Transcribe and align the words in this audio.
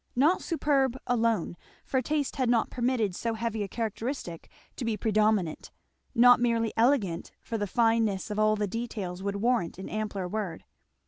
Not 0.15 0.41
superb 0.41 0.97
alone, 1.05 1.55
for 1.85 2.01
taste 2.01 2.37
had 2.37 2.49
not 2.49 2.71
permitted 2.71 3.13
so 3.13 3.35
heavy 3.35 3.61
a 3.61 3.67
characteristic 3.67 4.49
to 4.77 4.83
be 4.83 4.97
predominant; 4.97 5.69
not 6.15 6.39
merely 6.39 6.73
elegant, 6.75 7.29
for 7.39 7.59
the 7.59 7.67
fineness 7.67 8.31
of 8.31 8.39
all 8.39 8.55
the 8.55 8.65
details 8.65 9.21
would 9.21 9.35
warrant 9.35 9.77
an 9.77 9.89
ampler 9.89 10.27
word. 10.27 10.63